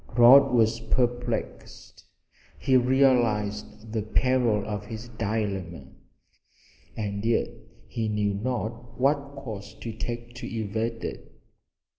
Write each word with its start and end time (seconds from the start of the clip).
Rod 0.17 0.51
was 0.51 0.79
perplexed. 0.79 2.05
He 2.57 2.75
realized 2.75 3.93
the 3.93 4.01
peril 4.01 4.65
of 4.65 4.85
his 4.85 5.09
dilemma, 5.09 5.89
and 6.97 7.23
yet 7.23 7.49
he 7.87 8.09
knew 8.09 8.33
not 8.33 8.99
what 8.99 9.35
course 9.35 9.75
to 9.75 9.93
take 9.93 10.33
to 10.37 10.47
evade 10.51 11.03
it. 11.03 11.39